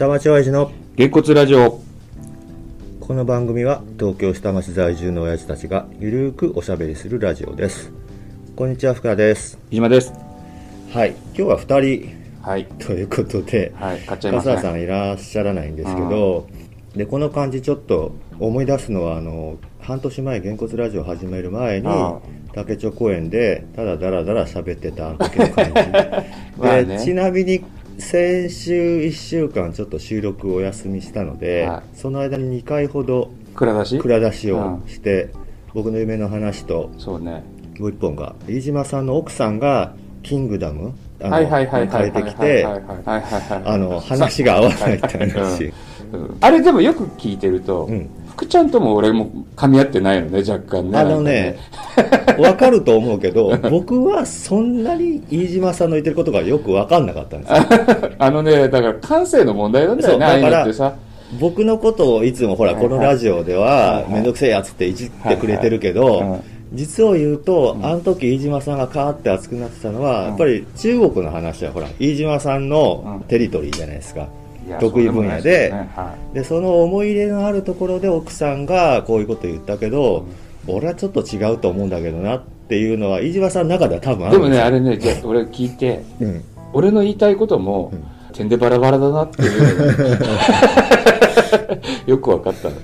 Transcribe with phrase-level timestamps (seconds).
[0.00, 1.78] 下町親父のげんこつラジオ。
[3.00, 7.92] この番組は東京下町在住の親父たちがゆるーくおしゃべりするラジオです。
[8.56, 9.58] こんにちは福田です。
[9.70, 10.14] 飯島です。
[10.90, 11.10] はい。
[11.10, 11.80] 今日は2
[12.40, 12.40] 人。
[12.40, 12.64] はい。
[12.78, 14.00] ということではい。
[14.00, 14.54] 買っちゃいますね。
[14.54, 16.48] 笠原さんいらっしゃらないんですけど
[16.96, 22.18] でこの感じちょっと思い出すのはあの半年前げんこつラジオ始める前にあ
[22.54, 25.72] 竹町公園でただだらだら喋ってた時の感じ。
[26.56, 27.62] まあで、ねちなみに
[28.00, 33.98] 先週1週間ちょっと収録お休みしたので、はその間に2回ほど蔵出し？
[33.98, 35.30] 蔵出しをして、
[35.74, 37.42] 僕の夢の話とそうね。
[37.78, 45.72] もう一本が飯島さんの奥さんがキングダムあのはいはいはいはい借りてきて話が合わないって話、
[46.12, 46.36] うん。
[46.40, 50.98] あれでもよく聞いてると、うん福ちゃんとも俺も噛み合ってないのね若干ね。
[50.98, 51.58] あのね、
[52.38, 57.58] わかると思うけど、 僕はそんなに飯島さんの言ってることがよくわかんなかったんですよ。
[58.18, 60.94] あのねだから感性の問題なんだよねああいうそうだからのってさ。
[61.38, 66.40] 僕のことをいつもほら、このラジオではめんどくせえやつっていじってくれてるけど、
[66.72, 74.26] 実を言うと、あの時飯島さんがカーって熱くなってたのは、やっぱり中国の話はほら、飯島さんのテリトリーじゃないですか。
[74.78, 75.70] 得意分野で。
[75.70, 75.90] ね。
[75.94, 80.26] はでその思い入れのあるところで奥さんがこういうこと言ったけど、
[80.66, 84.64] 俺はちょっと違うと思うんだけどなっていうのは飯島さんの中では多分あいでもるんですよ。
[84.64, 86.44] ねあれねじゃあ俺聞いてうん。
[86.72, 87.92] 俺の言いたいことも、
[88.32, 88.48] てん。
[88.48, 89.46] でバラバラだなってい
[92.06, 92.10] う。
[92.10, 92.76] よく分かったの。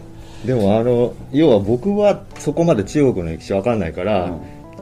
[0.44, 4.30] でもあの要は僕はそこまで中国の歴史わかんないから、う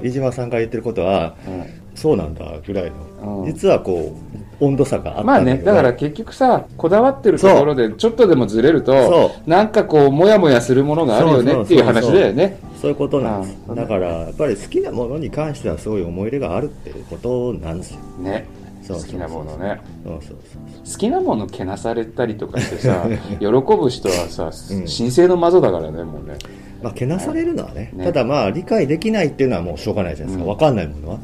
[0.03, 0.07] ん。
[0.07, 1.65] 飯島さんが言ってることはうん。
[1.95, 3.53] そうなんだぐらいの、うん。
[3.53, 12.59] 実はこう温度差があったんまあね、だから結局さ、こだわってるところでちょっとでもずれるとそ、なんかこう、もやもやするものがあるよねっていう話だよね。
[12.81, 13.57] そういうことなんです。
[13.69, 13.87] うんだ。
[13.87, 18.01] からやっぱり好きなものに関してはそういう思い入れがあるっていうことなんですよ。
[18.19, 18.47] ね。
[18.87, 19.81] 好きなものね。
[20.05, 23.07] そうそうそう好きなものけなされたりとかしてさ、
[23.41, 24.85] 喜ぶ人はさ、うん。
[24.85, 26.37] 神聖の魔女だからね、もうね。
[26.83, 27.91] まあけなされるのはね。
[27.95, 28.05] ね。
[28.05, 30.51] ただまあ理解できないっていうのはもうしょうがないじゃないですか、うん。
[30.51, 31.19] わかんないものは。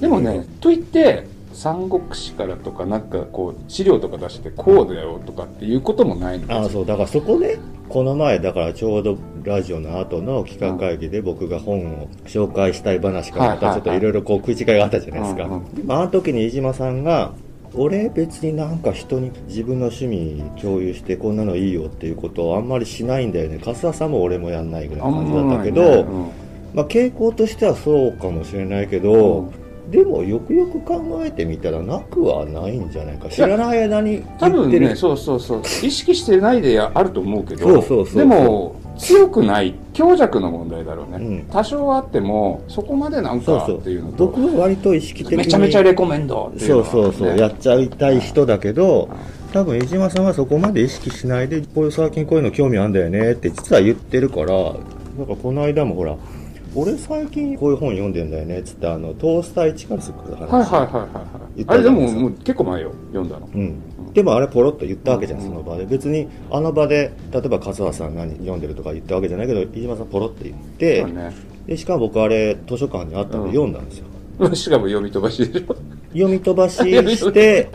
[0.00, 15.48] でもね、と言って、三国志からとかなんかこう、資料とか出して、こうだよとかっていうこともないのああそうだからそこでこの前だからちょうどラジオの後の企画会議で僕が本を紹介したい話からまたちょっといろいろこう食い違いがあったじゃないですか、あ
[16.04, 17.32] の時に飯島さんが
[17.76, 23.58] 俺別になんか人に自分の趣味共有してこんなのいいよっていうことをあんまりしないんだよね。
[23.58, 26.44] 粕田さんも俺もやんないぐらいの感じだったけど、うん
[26.74, 29.52] まあ、傾向としてはそうかもしれないけど、
[29.90, 33.28] でもよくよく考えてみたらなくはないんじゃないか。
[33.28, 41.24] 知らない間に多分ね、そうそうそう、意識してないであると思うけど、そうそうそうでも、強くない、強弱の問題だろうね。
[41.24, 41.46] うん。
[41.50, 43.78] 多少あっても、そこまでなんかそうそう。
[43.78, 49.08] っていうのと、僕は割と意識的にめちゃめちゃレコメンドっていうそうそうそう、ねやっちゃいたい人だけど、
[49.52, 56.16] 多分飯島さんはそこまで意識しないでこういう最近こういうの興味あるんだよねって実は言ってるからなんかこの間もほら
[56.76, 61.20] 俺最近こういう本読んでんだよねっつってあのトースター1から作る話、はいはいはいはいは
[61.56, 61.64] い。
[61.68, 63.46] あれでも、もう結構前よ、読んだの。
[63.46, 71.32] うん、でもあれポロッと言ったわけじゃん、うんその場で別にあの場で例えば笠原さん何読んでるとか言ったわけじゃないけど飯島さんポロッと言って、そうね。
[71.66, 74.06] でしかも僕あれ図書館にあったので読んだんですよ、
[74.54, 75.76] しかも読み飛ばしでしょ。
[76.12, 77.68] 読み飛ばし して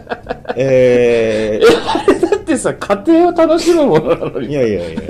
[0.56, 4.48] えーだってさ、家庭を楽しむものなのに。
[4.48, 5.00] いやいやいや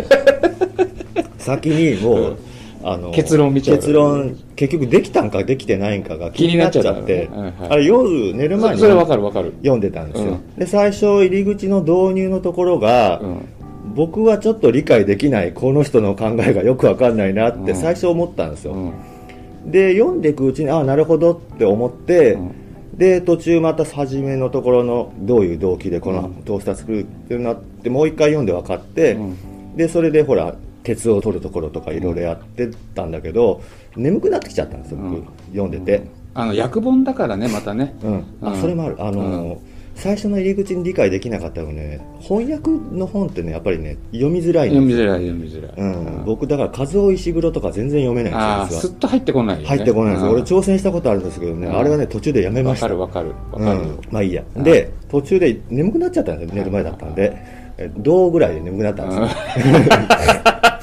[1.38, 2.38] 先にもう、
[2.88, 3.76] あの結論見ちゃう。
[3.78, 7.70] 結論結局できたんかできてないんかが気になっちゃってねはいはい。
[7.70, 9.52] あれ夜寝る前にそそれわかるわかる。
[9.58, 10.54] 読んでたんですよ、うん。
[10.54, 13.48] で最初入り口の導入のところが、うん。
[13.94, 17.76] 僕はちょっと理解できないこの人の考えがよくわかんないなってうん。
[17.76, 18.92] 最初思ったんですよ、うん。
[19.70, 22.54] で読んでいくうちにああなるほどって思って、うん。
[22.96, 29.76] で途中また初めのところのどういう動機でこのトースター作るってなってもう一回読んで分かって、うん。
[29.76, 30.54] でそれでほら
[30.86, 33.60] 鉄を取るところとかいろいろやってたんだけど
[33.96, 35.26] 眠くなってきちゃったんですよ、僕うん。
[35.50, 37.96] 読んでて、あの、訳本だからね、またね。
[38.02, 38.24] うん。
[38.42, 38.96] あうんそれもある。
[38.98, 39.60] あの、
[39.96, 45.72] 最初の入り口に理解できなかったのね翻訳の本ってねやっぱりね読みづらい読みづらい、読みづらい。
[45.74, 49.68] うん、僕だから和夫石黒とか全然読めないんですよすっと入ってこないよね。
[49.68, 50.34] 入ってこないんですよ、うん。
[50.34, 51.78] 俺挑戦したことあるんですけどね、うん。
[51.78, 52.88] あれはね途中でやめまわした。
[52.88, 53.30] かるわかる。
[53.30, 53.64] わうん。
[53.64, 53.98] かるよ。
[54.10, 54.62] まあいいや、うん。
[54.62, 57.34] で途中で眠くなっちゃったんですよ寝る前だったんで、
[57.78, 59.28] え銅ぐらいで眠くなったんですよ、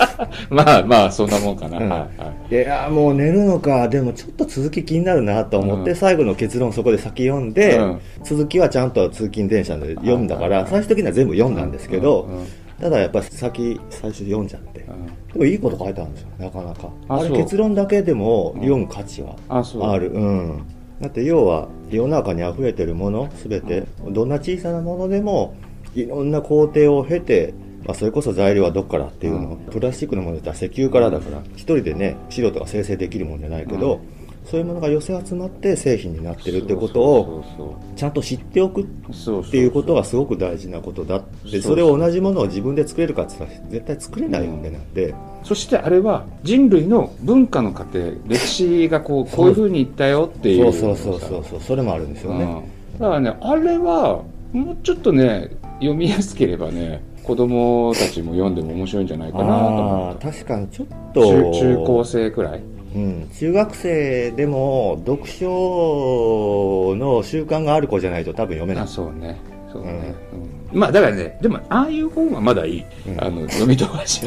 [0.56, 1.78] まあまあ、そんなもんかな。
[1.78, 1.90] うん。
[1.90, 2.08] は
[2.52, 3.88] いやもう寝るのか。
[3.88, 5.96] でもちょっと続き気になるなと思って、うん。
[5.96, 8.00] 最後の結論そこで先読んで、うん。
[8.24, 12.46] 続きはちゃんと通勤電車で読んだから、最終的には全部読んだんですけど、うんうん
[12.82, 15.06] ただやっぱり先最初読んじゃって、うん。
[15.06, 16.90] でもいいこと書いてあるんですよなかなか。
[17.08, 17.28] あそう。
[17.28, 20.20] あれ結論だけでも読む価値はあそうあるう。
[20.20, 20.64] ん。
[21.00, 25.56] だって要は世の中に溢れてるもの全て、どんな小さなものでも
[25.96, 27.54] いろんな工程を経て、
[27.86, 34.02] まあ、それこそ材料はどっからっていうのを、プラスチックのものだったら石油からだから一人でね素人が生成できるもんじゃないけど、
[34.46, 44.80] そういうものが寄せ集まって製品になってるってことをちゃんと知っておくっていうことがすごく大事なことだってそれを同じものを自分で作れるかって言ったら絶対作れないわけな。
[44.80, 44.94] ん。
[44.94, 50.74] で、そしてあれは人類の文化の過程歴史がこうこういうふうにいったよっていう。
[50.74, 51.62] そうそうそうそうそう。
[51.62, 53.00] それもあるんですよね、うん。
[53.00, 61.22] だからねあれはもうちょっとね読みやすければね子供たちも読んでも面白いんじゃないかなと思確かにちょっうと。
[61.22, 62.62] 中中高生くらい？
[62.96, 68.84] うん、中学生でも読書の習慣がある子じゃないと多分読めない。
[68.84, 69.40] あそうね。
[69.72, 70.14] そうね、
[70.72, 70.80] うん。
[70.80, 74.22] まあだからねでもああいう本はまだいい、うんあの 読み飛ばし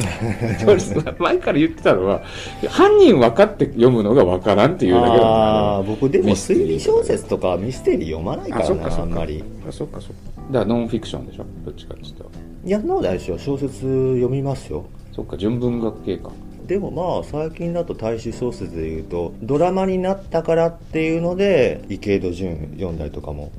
[0.66, 0.82] 俺
[1.18, 2.22] 前から言ってたのは
[2.68, 9.06] 犯人分かって読むのが分からんっていうだけだああ僕でも推理小説とかミステリー読まないからあそっかそっか。
[9.06, 9.44] なあんまり。
[9.68, 10.14] あそっかそっか。
[10.50, 11.44] だからノンフィクションでしょ？
[11.64, 12.24] どっちかっていうと
[12.66, 13.38] いやそうですよ。
[13.38, 13.76] 小説
[14.16, 14.84] 読みますよ。
[15.14, 16.32] そっか純文学系か。
[16.66, 23.52] でもまあ最近だと大衆小説でいうとドラマになったからっていうので池井戸潤読んだりとかも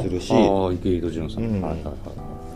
[0.00, 0.32] するし。
[0.32, 1.60] ああ池井戸潤さん、うん。
[1.60, 1.94] はいはいはい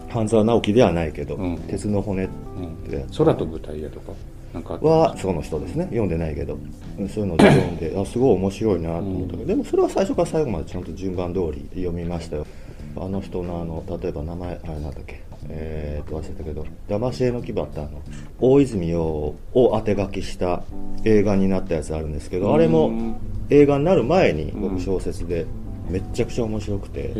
[0.08, 1.58] 半沢直樹ではないけど、うん。
[1.66, 2.84] 鉄の骨うん。
[2.88, 4.12] で空飛ぶタイヤとか
[4.54, 5.86] なんかはその人ですね。
[5.86, 6.54] 読んでないけど。
[6.98, 9.48] うんそういうので読んで あすごい面白いなと思ったけど、うん。
[9.48, 12.46] でもそれは最初から最後までちゃんと順番通り読みましたよ。
[12.96, 15.20] あの人のあの例えば名前あれなんだっけ？
[15.48, 18.02] えー、っと忘れたけど「騙し絵の牙」ってあの
[18.40, 20.62] 大泉洋を当て書きした
[21.04, 23.16] 映画になったやつあるんですけど、あれもうん
[23.48, 25.46] 映画になる前にうん僕小説で
[25.88, 27.12] めっちゃくちゃ面白くて、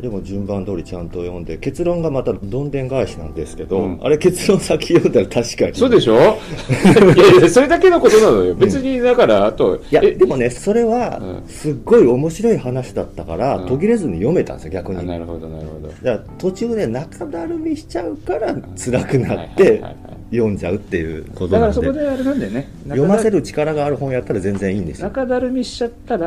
[0.00, 4.00] でも順番通りちゃんと読んで結論がまたどんでん返しなんですけど、うん。
[4.02, 5.74] あれ結論先読んだら確かに。
[5.74, 6.14] そうでしょ？
[7.16, 8.54] いやいやそれだけのことなのよ。
[8.54, 10.12] 別にだからあといやえ？
[10.12, 11.48] でもねそれはうん。
[11.48, 13.66] すっごい面白い話だったから、うん。
[13.68, 15.00] 途切れずに読めたんですよ逆に。
[15.00, 15.88] あなるほどなるほど。
[15.88, 19.82] だから途中で中だるみしちゃうから辛くなって
[20.30, 21.86] 読んじゃうっていうことだかなんで。
[21.86, 22.68] らそこであれなんだよね。
[22.88, 25.08] 読ませるる力がある本やったら全然いいんですよ。
[25.08, 26.26] 中だるみしちゃったら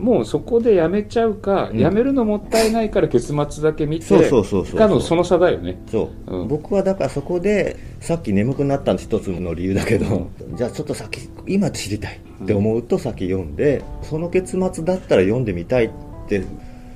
[0.00, 1.78] もうそこでやめちゃうか、うん。
[1.78, 5.80] やめるのもったいないから結末だけ見てそうそうそうそうかのその差だよね。
[5.90, 6.48] そう、うん。
[6.48, 15.90] 僕はだからそこでさっき眠くなったの一つの理由だけど、じゃあちょっと先今知りたいって思うと先読んで、その結末だったら読んでみたいっ
[16.28, 16.42] て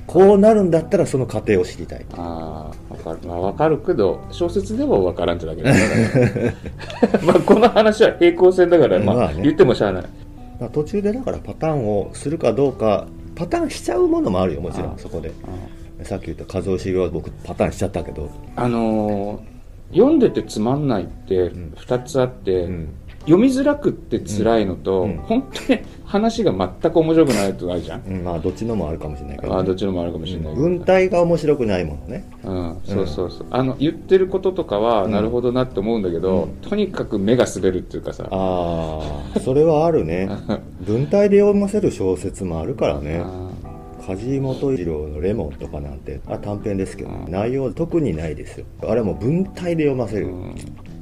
[0.07, 2.07] こうなるんだったらその過程を知りたい。
[2.17, 5.79] ああ分かる、まあ、分かるけど小説でも分からんってだけだか
[7.19, 10.03] ら まあこの話は平行線だから、まあ言ってもしゃあない。
[10.03, 10.24] まあ、
[10.71, 15.33] 途中でだからパターンをするかどうかパターンしちゃうものもあるよもちろあんそこで。
[16.03, 19.55] さっき言った数押しは僕パターンしちゃったけど、あのー
[19.93, 21.73] 読んでてつまんないってん。
[21.77, 22.89] 2つあって、うん
[23.25, 25.11] 読みづらくって辛いのと、うん。
[25.11, 25.17] うん。
[25.19, 33.47] 本当に話が全く面白くないのとあるじゃん、うん、まあどっちのもあるかもしれないけど、ああどっちのもあるかもしれない文体が面白くないものねうん、そうそうそう。
[33.51, 35.11] あの言ってることとかはうん。
[35.11, 38.29] なるほどなって思うんだけど、とにかく目が滑るっていうかさ。
[38.31, 39.01] あ
[39.35, 40.29] あそれはあるね。
[40.87, 43.23] 文体で読ませる小説もあるからね。
[43.25, 43.51] あ
[44.07, 47.33] 梶本次郎の「レモン」とかなんてあ短編ですけど、うん。
[47.33, 48.67] 内容特にないですよ。
[48.83, 50.29] あれはもう文体で読ませる、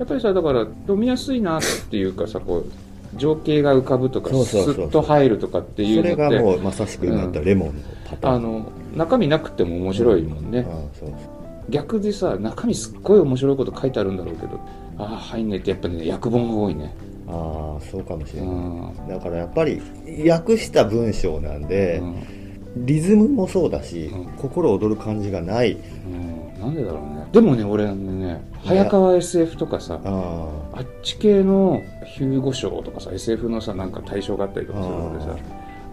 [0.02, 2.72] やっぱりさだから読みやすいなっていうかさこう
[3.16, 4.86] 情景が浮かぶとかそうそうそうそう。
[4.86, 7.82] スッと入るとかっていうそれのってがもうまさしく今言ったレモンの。
[8.10, 11.14] パターン、あの中身なくても面白いもんね、ああそう
[11.70, 14.58] 逆でさ中身すっごい面白いこと書いてあるんだろうけど
[14.98, 16.92] ああ入んねえってやっぱね訳本が多いね。
[17.28, 19.80] ああそうかもしれうない、ん、だからやっぱり
[20.28, 22.86] 訳した文章なんで、うん。
[22.86, 24.32] リズムもそうだし、うん。
[24.32, 25.72] 心躍る感じがない。
[25.72, 27.26] うんなんでだろうね。
[27.32, 31.82] でもね俺ね早川 SF とかさああっち系の
[32.14, 35.36] ヒューゴ賞とかさ SF のさなんか対象があったりとかするのでさ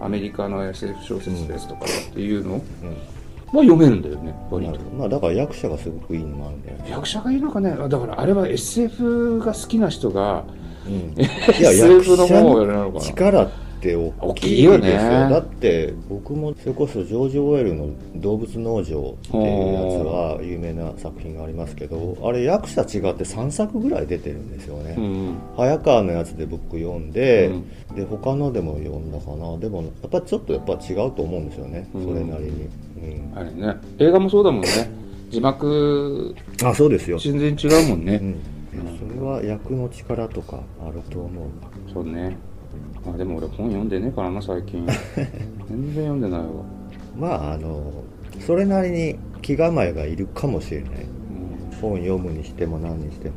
[0.02, 3.68] アメリカの SF 小説ですとかっていうのはあ、うん。
[3.68, 4.80] 読めるんだよね割と。
[4.96, 7.72] まあだから役者がすごくいいのもあるんだよね、役者がいいのかね。
[7.72, 10.46] だからあれは SF が好きな人が
[10.88, 11.26] うん、 い
[11.64, 13.02] SF の方をや者るのかな。
[13.02, 13.50] 力っ
[13.82, 15.30] て大大きいですよ。
[15.30, 27.96] だって僕もそれこそジョージ・オエルの「動物農場」っていうやつは有名な作品がありますけどあれ役者違って3作ぐらい出てるんですよね、うん早川のやつで僕読んで、うん。
[27.96, 29.58] で他のでも読んだかな？
[29.58, 32.06] でもやっぱちょっとやっぱ違うと思うんですよね、うん。
[32.06, 32.70] それなりに、
[33.36, 33.76] あれね。
[33.98, 34.68] 映画もそうだもんね。
[35.30, 36.36] 字幕。
[36.62, 38.42] うん、あそうですよ、全然違うもんね、うん、
[38.98, 41.50] それは役の力とかあると思う。
[41.94, 42.38] そうね。
[43.06, 44.86] まあでも俺本読んでねえからな最近。
[45.68, 46.48] 全然読んでないわ、
[47.18, 47.92] まああの
[48.46, 49.16] それなりに
[49.50, 50.92] 気構えがいるかもしれない。
[50.92, 51.80] うん。
[51.82, 53.36] 本読むにしても何にしても、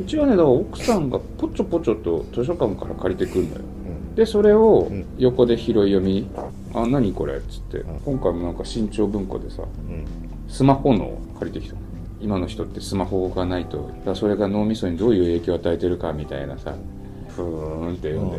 [0.00, 3.60] うちはねだから奥さんがポチョポチョと図書館から借りてくるのよ。
[4.08, 4.14] うん。
[4.14, 5.04] でそれをうん。
[5.18, 6.28] 横で拾い読み
[6.74, 7.78] 「あ何これ」っつって。
[7.78, 7.82] ん。
[8.04, 10.04] 今回もなんか新潮文庫でさうん。
[10.48, 11.76] スマホのを借りてきた。
[12.20, 13.90] 今の人ってスマホがないと。
[14.14, 16.74] それが脳みそにどういう影響を与えてるかみたいなさ。
[17.30, 18.38] ふーんって読んで、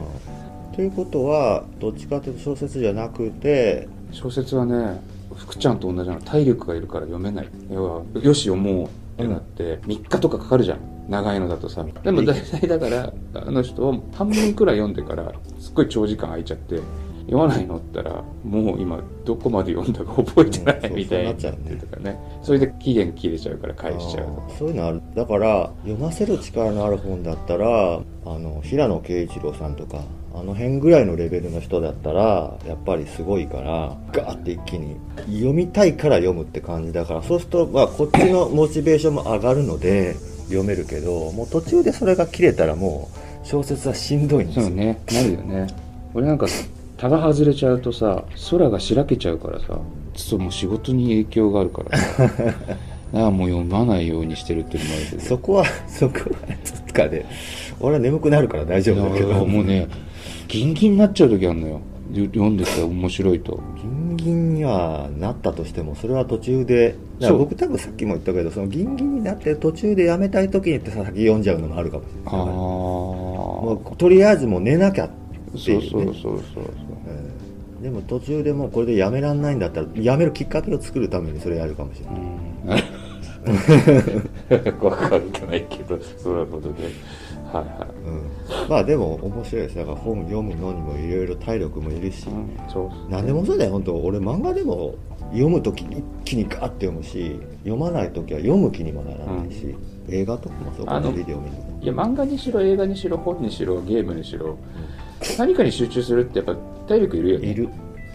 [0.75, 5.01] ということはどっちかというと小説じゃなくて小説はね
[5.35, 7.49] 福ちゃんと同じなの体力がいるから読めない。
[7.71, 10.93] 要はよし読もうってなって、3日とかかかるじゃん。
[11.09, 16.79] 長いのだとさでも大体だからあの人は半分くらい読んでからすっごい長時間空いちゃって
[17.25, 21.75] 読まないのったらもう今どこまで読んだか覚えてなうんいみたいなそうそうなっちゃうね。
[21.77, 24.27] とかねそれで期限切れちゃうから返しちゃう
[24.57, 25.01] そういうのある。
[25.15, 30.01] だから読ませる力のある本だったらあの平野啓一郎さんとか
[30.35, 40.15] あの辺ぐらいのレベルの人だったらやっぱりすごいからガーって一気に読みたいから読むって感じだからそうすると、まあ、こっちのモチベーションも上がるので
[40.45, 43.09] 読めるけどもう途中でそれが切れたらも
[43.43, 44.65] う小説はしんどいんですよ。
[44.65, 45.01] そうね。
[45.11, 45.67] なるよね。
[46.13, 46.47] 俺なんか
[47.03, 49.77] タが外れちゃうとさ空がしらけちゃうからさ
[50.15, 52.27] そうもう仕事に影響があるからさ。
[53.13, 55.21] だからもう読まないようにしてるっていうのもあるけど。
[55.21, 57.25] そこはそこはつつかで
[57.79, 59.45] 俺は眠くなるから大丈夫だけど。
[59.45, 59.87] もうね
[60.47, 61.81] ギンギンになっちゃう時あるのよ。
[62.13, 63.59] よ読んでて面白いと。
[63.81, 75.13] ギンギンにはなったとしてもそれは途中で僕多分さっきも言ったけどそのギンギンになって途中でやめたい時にって先読んじゃうのもあるかもしれああないもうとりあえずもう寝なきゃって
[75.57, 76.67] そいうう、ね、そうそうそうう。
[76.67, 76.82] ん
[77.83, 82.83] でも途中でもうこれでやめらんないんだったらやめるきっかけを作るためにそれやるかもしれない、うん
[84.81, 86.83] わかるないけどそういうことで。
[87.51, 87.89] はいはい。
[88.07, 89.75] うん、まあでも面白いです。
[89.75, 92.57] だから本読むのにもいろいろ体力もいるし、うん。
[92.71, 93.71] そう何でもそうだよ。
[93.71, 94.95] 本当俺漫画でも
[95.31, 99.75] 読む時一気にガーって読むし読まない時は読む気にもならないし、
[100.07, 101.79] 映画とかもそうかビデオ見るの。
[101.81, 104.57] いや漫画にしろ映画にしろ本にしろゲームにしろ
[105.37, 106.55] 何かに集中するってやっぱ
[106.87, 107.47] 体力いるよね。
[107.47, 107.69] いる。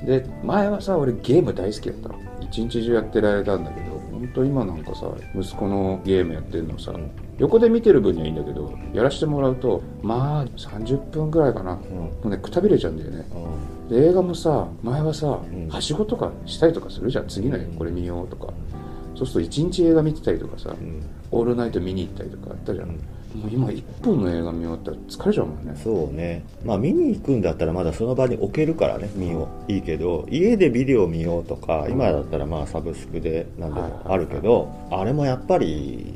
[0.05, 2.15] で前はさ俺ゲーム大好きだったの。
[2.41, 7.11] 一日中やってられたんだけど本当今なんかさ息子のゲームやってるのさ、うん。
[7.39, 11.75] 横で見てる分にはいいんだけどやらしてもらうとまあ30分ぐらいかな。
[11.77, 12.29] もうん。
[12.29, 13.25] うねくたびれちゃうんだよね。
[13.89, 15.69] うで映画もさ前はさ、うん。
[15.69, 17.29] はしごとかしたりとかするじゃん。
[17.29, 18.53] 次の日これ見ようとか。
[19.15, 20.73] そうすると一日映画見てたりとかさ、
[21.33, 23.01] オールナイト見に行ったりとかあったじゃん
[23.35, 25.75] もう今一本の映画見終わったら疲れちゃうもんね。
[25.83, 26.45] そうね。
[26.65, 29.73] まあ見に行くんだったらまだその場に置けるからね見よう。
[29.73, 36.15] いいけど家でビデオ見ようとか今だったらまあサブスクで何でもあるけどあれもやっぱり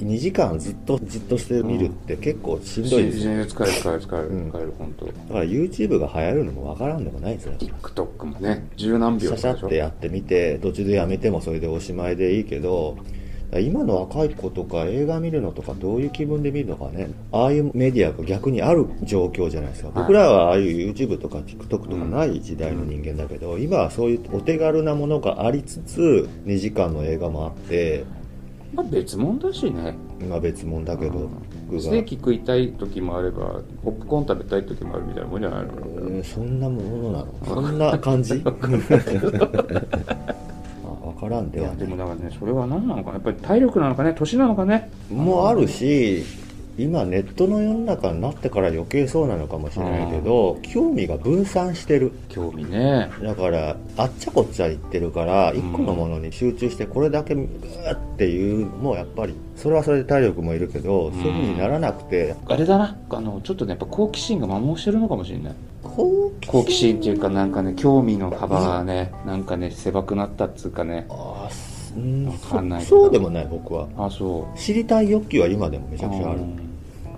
[0.00, 3.32] 2時間ずっとじっとして見るって結構しんどいですよ。
[3.32, 5.06] 疲れる疲れる疲れる疲れる、本当。
[5.06, 7.52] だから YouTube が流行るのもわからんでもないですよ。
[7.58, 12.96] TikTok もね十何秒シャシャってやってみて途中でやめてもそれでおしまいでいいけど
[13.60, 17.10] 今の若い子とか映画見るのとかどういう気分で見るのかね。
[17.32, 19.98] ああいうメディアが逆にある状況じゃないですか、はい。
[19.98, 28.04] 僕らはああいう YouTube とか TikTok とかない時代の人間だけど、今はそういうお手軽なものがありつつ2時間の映画もあって。
[28.74, 29.94] まあ別物だしね。
[30.28, 31.30] まあ別物だけど、
[31.70, 31.80] 僕が。
[31.82, 35.68] ステーキ食いたい時もあればポップコーン食べたい時もあるみたいなもんじゃないの？
[35.68, 37.34] かな、えーそんなものなの？
[37.44, 38.42] そんな感じ？
[41.28, 41.78] からんでいはない。
[41.80, 44.90] やでもだからねそれは何なのかなやっぱり体力なのかね年なのかね。
[45.10, 46.22] もあるし
[46.76, 52.10] 今ネットの世の中になってから余計そうなのかもしれないけど興味が分散してる。
[52.28, 53.10] 興味ね。
[53.22, 62.96] だからあっちゃこっちゃ行ってるから一個のものに集中してこれだけグーっていうのもやっぱりそれはそれで体力もいるけどそういうふうにならなくてあれだな。
[63.08, 65.54] あのちょっとねやっぱ好奇心が摩耗してるのかもしれない
[65.96, 71.06] 好奇好奇心っていうかなんかね興味の幅がねなんかね狭くなったっつうかね。
[71.08, 73.88] あーすうんわかんないけそうでもない僕は。
[73.96, 74.58] あそう。
[74.58, 76.40] 知りたい欲求は今でもめちゃくちゃある。
[76.40, 76.58] うん。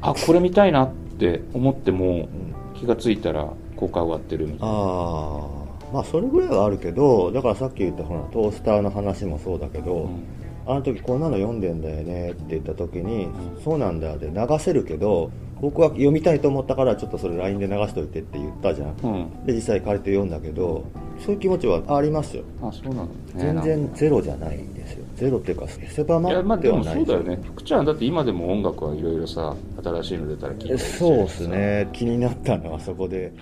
[0.02, 2.54] あこれ見たいなって思ってもうん。
[2.78, 4.66] 気がついたら公開終わってるみたいな。
[4.66, 10.24] ああまあそれぐらいはあるけどだからさっき言ったほらトースターの話もそうだけど、うん。
[10.66, 13.62] あの時こんなの読んでんだよねって言った時に、うん。
[13.64, 15.30] そうなんだで流せるけど
[15.60, 18.96] 僕は読みたいと思ったからちょっとそれ LINE で流しといてって言ったじゃん。
[19.02, 19.46] うん。
[19.46, 20.84] で実際借りて読んだけど
[21.24, 22.44] そういう気持ちはありますよ。
[22.62, 23.10] あそうなのね。
[23.34, 25.04] 全然ゼロじゃないんですよ。
[25.16, 26.36] ゼロっていうか狭まかい。
[26.36, 27.38] やまあってでもはないそうだよね。
[27.44, 30.78] 福ちゃんだって今でも音楽はいろいろさ新しいの出たら聞いて。
[30.78, 31.88] そうですね。
[31.92, 33.32] 気になったのはそこで。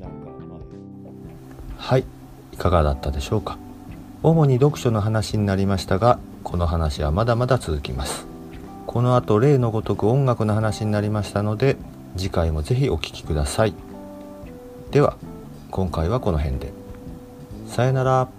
[0.00, 0.16] なんか
[0.48, 0.58] まあ。
[1.76, 2.04] はい。
[2.52, 3.58] いかがだったでしょうか。
[4.22, 8.26] 主に読書の話になりましたがこの話はまだまだ続きます
[8.88, 11.76] この後例のごとく音楽の話になりましたので
[12.16, 13.74] 次回も是非お聴きください。
[14.90, 15.18] では
[15.70, 16.72] 今回はこの辺で。
[17.66, 18.37] さよなら。